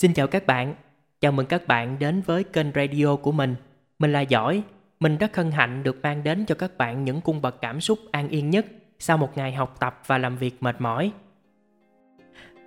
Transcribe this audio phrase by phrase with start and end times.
[0.00, 0.74] Xin chào các bạn,
[1.20, 3.54] chào mừng các bạn đến với kênh radio của mình.
[3.98, 4.62] Mình là Giỏi,
[5.00, 7.98] mình rất hân hạnh được mang đến cho các bạn những cung bậc cảm xúc
[8.12, 8.66] an yên nhất
[8.98, 11.12] sau một ngày học tập và làm việc mệt mỏi.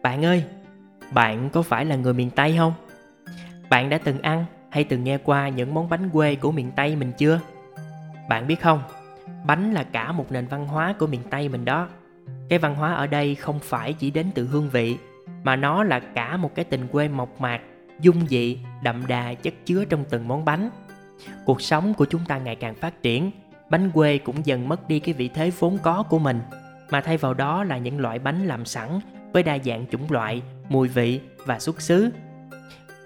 [0.01, 0.43] Bạn ơi,
[1.13, 2.73] bạn có phải là người miền Tây không?
[3.69, 6.95] Bạn đã từng ăn hay từng nghe qua những món bánh quê của miền Tây
[6.95, 7.39] mình chưa?
[8.29, 8.81] Bạn biết không,
[9.45, 11.87] bánh là cả một nền văn hóa của miền Tây mình đó.
[12.49, 14.97] Cái văn hóa ở đây không phải chỉ đến từ hương vị
[15.43, 17.61] mà nó là cả một cái tình quê mộc mạc,
[17.99, 20.69] dung dị, đậm đà chất chứa trong từng món bánh.
[21.45, 23.31] Cuộc sống của chúng ta ngày càng phát triển,
[23.69, 26.39] bánh quê cũng dần mất đi cái vị thế vốn có của mình,
[26.89, 28.99] mà thay vào đó là những loại bánh làm sẵn
[29.33, 32.09] với đa dạng chủng loại, mùi vị và xuất xứ.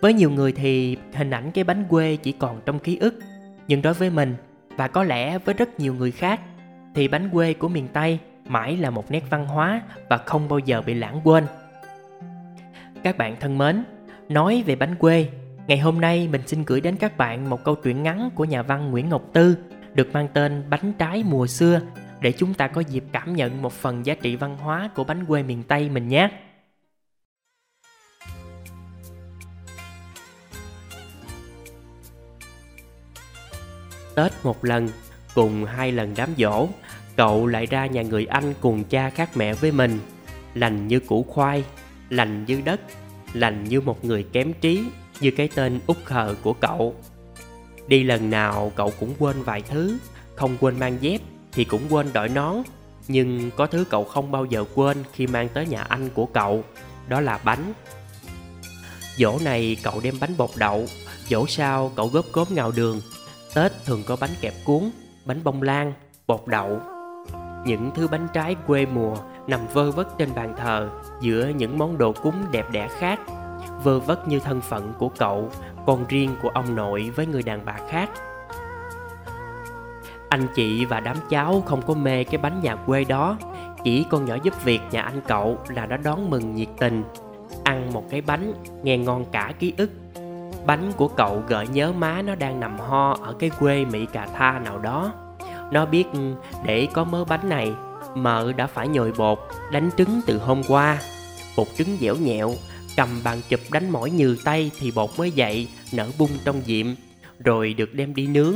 [0.02, 3.20] Với nhiều người thì hình ảnh cái bánh quê chỉ còn trong ký ức,
[3.68, 4.36] nhưng đối với mình
[4.76, 6.42] và có lẽ với rất nhiều người khác
[6.96, 10.60] thì bánh quê của miền Tây mãi là một nét văn hóa và không bao
[10.60, 11.46] giờ bị lãng quên.
[13.08, 13.84] Các bạn thân mến,
[14.30, 15.30] nói về bánh quê,
[15.68, 18.62] ngày hôm nay mình xin gửi đến các bạn một câu chuyện ngắn của nhà
[18.62, 19.58] văn Nguyễn Ngọc Tư
[19.94, 21.82] được mang tên Bánh trái mùa xưa
[22.22, 25.26] để chúng ta có dịp cảm nhận một phần giá trị văn hóa của bánh
[25.26, 26.30] quê miền Tây mình nhé.
[34.16, 34.90] Tết một lần,
[35.36, 36.68] cùng hai lần đám dỗ,
[37.16, 40.00] cậu lại ra nhà người anh cùng cha khác mẹ với mình,
[40.54, 41.64] lành như củ khoai,
[42.10, 42.82] lành như đất,
[43.34, 44.84] lành như một người kém trí,
[45.20, 46.96] như cái tên út khờ của cậu.
[47.88, 49.98] Đi lần nào cậu cũng quên vài thứ,
[50.36, 52.56] không quên mang dép thì cũng quên đội nón,
[53.08, 56.64] nhưng có thứ cậu không bao giờ quên khi mang tới nhà anh của cậu,
[57.08, 57.74] đó là bánh.
[59.18, 60.86] Dỗ này cậu đem bánh bột đậu,
[61.30, 63.02] dỗ sau cậu góp cốm ngào đường.
[63.54, 64.92] Tết thường có bánh kẹp cuốn,
[65.26, 65.94] bánh bông lan,
[66.28, 66.82] bột đậu.
[67.68, 69.16] Những thứ bánh trái quê mùa
[69.48, 73.20] nằm vơ vất trên bàn thờ giữa những món đồ cúng đẹp đẽ khác.
[73.84, 75.50] Vơ vất như thân phận của cậu,
[75.86, 78.10] con riêng của ông nội với người đàn bà khác.
[80.30, 83.38] Anh chị và đám cháu không có mê cái bánh nhà quê đó.
[83.84, 87.04] Chỉ con nhỏ giúp việc nhà anh cậu là đã đón mừng nhiệt tình.
[87.64, 88.54] Ăn một cái bánh,
[88.84, 89.90] nghe ngon cả ký ức.
[90.66, 94.28] Bánh của cậu gợi nhớ má nó đang nằm ho ở cái quê mỹ cà
[94.34, 95.12] tha nào đó
[95.72, 96.06] nó biết
[96.66, 97.72] để có mớ bánh này
[98.16, 99.40] Mợ đã phải nhồi bột,
[99.72, 101.02] đánh trứng từ hôm qua.
[101.58, 102.54] Bột trứng dẻo nhẹo,
[102.98, 106.88] cầm bàn chụp đánh mỏi nhừ tay thì bột mới dậy, nở bung trong diệm
[107.40, 108.56] Rồi được đem đi nướng.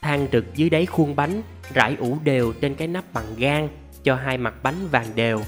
[0.00, 1.42] Than rực dưới đáy khuôn bánh,
[1.74, 3.68] rải ủ đều trên cái nắp bằng gan
[4.04, 5.40] Cho hai mặt bánh vàng đều.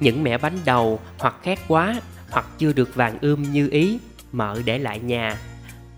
[0.00, 2.00] Những mẻ bánh đầu hoặc khét quá
[2.30, 3.98] hoặc chưa được vàng ươm như ý
[4.32, 5.38] Mợ để lại nhà.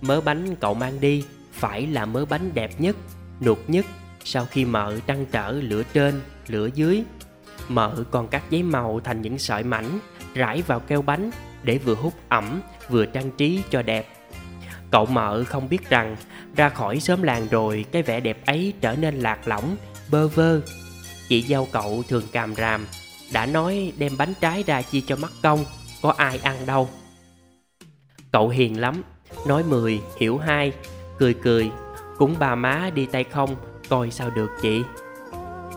[0.01, 2.97] Mớ bánh cậu mang đi phải là mớ bánh đẹp nhất,
[3.41, 3.87] nuột nhất
[4.25, 7.03] sau khi mợ trăn trở lửa trên, lửa dưới.
[7.69, 9.99] Mợ còn cắt giấy màu thành những sợi mảnh
[10.35, 11.31] Rải vào keo bánh
[11.63, 14.07] để vừa hút ẩm vừa trang trí cho đẹp.
[14.91, 16.17] Cậu mợ không biết rằng
[16.57, 19.77] ra khỏi xóm làng rồi cái vẻ đẹp ấy trở nên lạc lõng,
[20.11, 20.61] bơ vơ.
[21.29, 22.87] Chị dâu cậu thường càm ràm
[23.33, 25.65] Đã nói đem bánh trái ra chia cho mắt công
[26.03, 26.89] Có ai ăn đâu.
[28.33, 29.03] Cậu hiền lắm
[29.47, 30.73] Nói mười hiểu hai
[31.19, 31.71] Cười cười
[32.19, 33.57] cũng bà má đi tay không
[33.89, 34.85] Coi sao được chị?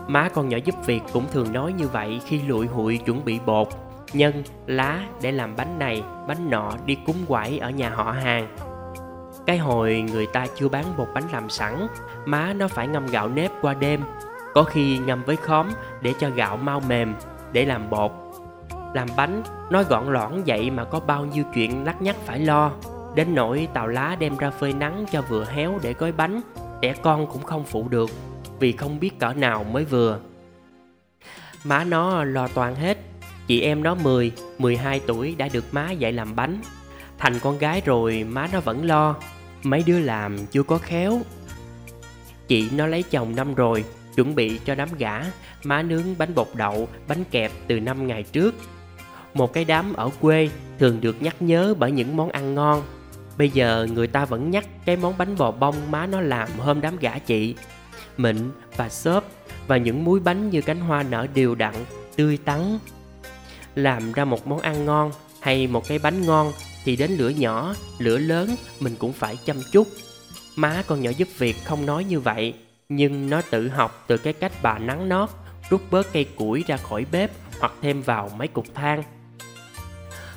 [0.08, 3.40] Má con nhỏ giúp việc cũng thường nói như vậy khi lụi hụi chuẩn bị
[3.46, 3.68] bột.
[4.12, 8.56] Nhân, lá để làm bánh này, bánh nọ đi cúng quải ở nhà họ hàng.
[9.46, 11.86] Cái hồi người ta chưa bán bột bánh làm sẵn
[12.24, 14.00] Má nó phải ngâm gạo nếp qua đêm.
[14.54, 15.66] Có khi ngâm với khóm
[16.00, 17.14] để cho gạo mau mềm
[17.52, 18.10] để làm bột.
[18.94, 22.70] Làm bánh, nói gọn lõn vậy mà có bao nhiêu chuyện lắc nhắc phải lo.
[23.14, 26.40] Đến nỗi tàu lá đem ra phơi nắng cho vừa héo để gói bánh
[26.82, 28.10] trẻ con cũng không phụ được
[28.58, 30.20] vì không biết cỡ nào mới vừa.
[31.64, 32.98] Má nó lo toàn hết,
[33.46, 36.60] chị em nó 10, 12 tuổi đã được má dạy làm bánh.
[37.18, 39.16] Thành con gái rồi má nó vẫn lo,
[39.62, 41.20] mấy đứa làm chưa có khéo.
[42.48, 43.84] Chị nó lấy chồng năm rồi,
[44.16, 45.20] chuẩn bị cho đám gã
[45.64, 48.54] má nướng bánh bột đậu, bánh kẹp từ năm ngày trước.
[49.34, 50.48] Một cái đám ở quê
[50.78, 52.82] thường được nhắc nhớ bởi những món ăn ngon
[53.38, 56.80] Bây giờ người ta vẫn nhắc cái món bánh bò bông má nó làm hôm
[56.80, 57.54] đám gả chị.
[58.16, 58.36] Mịn
[58.76, 59.24] và xốp
[59.66, 61.74] và những múi bánh như cánh hoa nở đều đặn,
[62.16, 62.78] tươi tắn.
[63.74, 66.52] Làm ra một món ăn ngon hay một cái bánh ngon
[66.84, 69.88] thì đến lửa nhỏ, lửa lớn mình cũng phải chăm chút.
[70.56, 72.54] Má con nhỏ giúp việc không nói như vậy
[72.88, 75.30] Nhưng nó tự học từ cái cách bà nắng nót
[75.70, 77.30] Rút bớt cây củi ra khỏi bếp
[77.60, 79.02] hoặc thêm vào mấy cục than.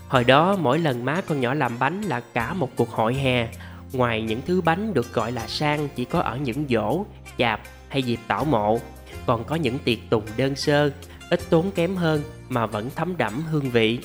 [0.07, 3.47] Hồi đó mỗi lần má con nhỏ làm bánh là cả một cuộc hội hè.
[3.93, 7.05] Ngoài những thứ bánh được gọi là sang chỉ có ở những dỗ,
[7.37, 8.79] chạp hay dịp tảo mộ.
[9.25, 10.91] Còn có những tiệc tùng đơn sơ,
[11.29, 13.99] ít tốn kém hơn mà vẫn thấm đẫm hương vị.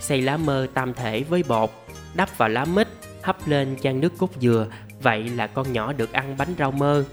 [0.00, 1.70] Xay lá mơ tam thể với bột,
[2.14, 2.88] đắp vào lá mít,
[3.22, 4.66] hấp lên chan nước cốt dừa,
[5.02, 7.04] vậy là con nhỏ được ăn bánh rau mơ.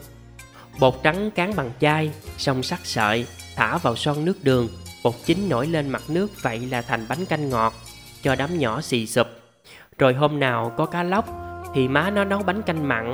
[0.79, 3.25] Bột trắng cán bằng chai, xong sắc sợi,
[3.55, 4.67] thả vào son nước đường,
[5.03, 7.73] bột chín nổi lên mặt nước vậy là thành bánh canh ngọt,
[8.27, 9.27] cho đám nhỏ xì sụp.
[9.97, 11.25] Rồi hôm nào có cá lóc
[11.73, 13.13] thì má nó nấu bánh canh mặn,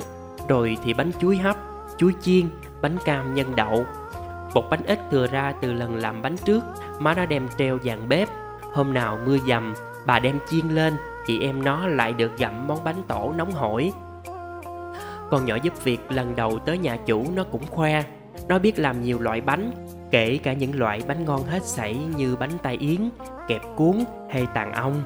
[0.49, 1.57] rồi thì bánh chuối hấp,
[1.97, 2.45] chuối chiên,
[2.81, 3.85] bánh cam nhân đậu.
[4.53, 6.63] Bột bánh ít thừa ra từ lần làm bánh trước,
[6.99, 8.29] má nó đem treo dàn bếp.
[8.73, 9.73] Hôm nào mưa dầm,
[10.05, 10.93] bà đem chiên lên,
[11.27, 13.91] chị em nó lại được gặm món bánh tổ nóng hổi.
[15.29, 18.03] Con nhỏ giúp việc lần đầu tới nhà chủ nó cũng khoe,
[18.47, 19.71] nó biết làm nhiều loại bánh,
[20.13, 23.09] kể cả những loại bánh ngon hết sảy như bánh tai yến,
[23.47, 25.03] kẹp cuốn hay tàn ong.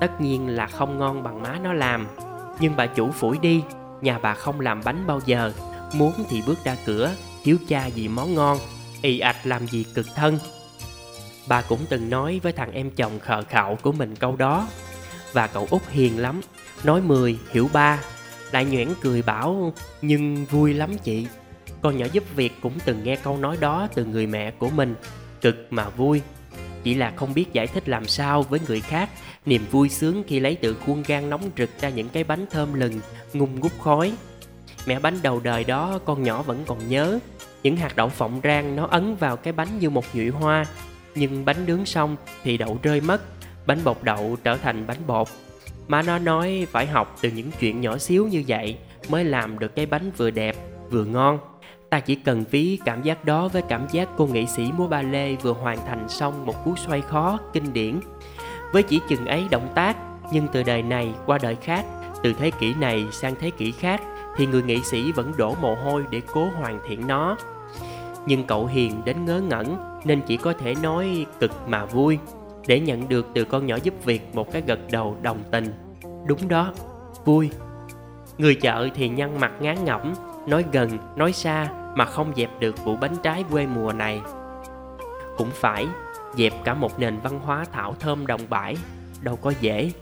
[0.00, 2.06] Tất nhiên là không ngon bằng má nó làm,
[2.60, 3.62] nhưng bà chủ phủi đi,
[4.00, 5.52] nhà bà không làm bánh bao giờ,
[5.94, 7.10] muốn thì bước ra cửa,
[7.44, 8.58] thiếu cha gì món ngon,
[9.02, 10.38] ì ạch làm gì cực thân.
[11.48, 14.68] Bà cũng từng nói với thằng em chồng khờ khạo của mình câu đó,
[15.32, 16.40] và cậu út hiền lắm,
[16.84, 18.00] nói mười hiểu ba,
[18.50, 19.72] lại nhoẻn cười bảo
[20.02, 21.26] nhưng vui lắm chị.
[21.82, 24.94] Con nhỏ giúp việc cũng từng nghe câu nói đó từ người mẹ của mình,
[25.40, 26.20] cực mà vui.
[26.82, 29.10] Chỉ là không biết giải thích làm sao với người khác.
[29.46, 32.74] Niềm vui sướng khi lấy từ khuôn gan nóng rực ra những cái bánh thơm
[32.74, 33.00] lừng,
[33.32, 34.12] ngung ngút khói.
[34.86, 37.18] Mẹ bánh đầu đời đó con nhỏ vẫn còn nhớ.
[37.62, 40.64] Những hạt đậu phộng rang nó ấn vào cái bánh như một nhụy hoa.
[41.14, 43.22] Nhưng bánh nướng xong thì đậu rơi mất.
[43.66, 45.28] Bánh bột đậu trở thành bánh bột.
[45.88, 48.76] Má nó nói phải học từ những chuyện nhỏ xíu như vậy
[49.08, 50.56] Mới làm được cái bánh vừa đẹp
[50.90, 51.38] vừa ngon.
[51.90, 55.02] Ta chỉ cần ví cảm giác đó với cảm giác cô nghệ sĩ múa ba
[55.02, 58.00] lê vừa hoàn thành xong một cú xoay khó, kinh điển.
[58.72, 59.96] Với chỉ chừng ấy động tác,
[60.32, 61.84] nhưng từ đời này qua đời khác,
[62.22, 64.02] từ thế kỷ này sang thế kỷ khác,
[64.36, 67.36] thì người nghệ sĩ vẫn đổ mồ hôi để cố hoàn thiện nó.
[68.26, 72.18] Nhưng cậu hiền đến ngớ ngẩn nên chỉ có thể nói cực mà vui
[72.66, 75.74] để nhận được từ con nhỏ giúp việc một cái gật đầu đồng tình.
[76.26, 76.72] Đúng đó,
[77.24, 77.50] vui.
[78.38, 80.14] Người chợ thì nhăn mặt ngán ngẩm,
[80.46, 84.20] nói gần, nói xa mà không dẹp được vụ bánh trái quê mùa này.
[85.36, 85.86] Cũng phải,
[86.36, 88.76] dẹp cả một nền văn hóa thảo thơm đồng bãi,
[89.20, 89.92] đâu có dễ.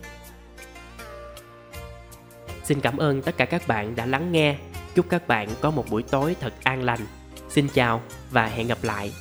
[2.65, 4.57] Xin cảm ơn tất cả các bạn đã lắng nghe.
[4.95, 7.01] Chúc các bạn có một buổi tối thật an lành.
[7.49, 9.13] Xin chào và hẹn gặp lại.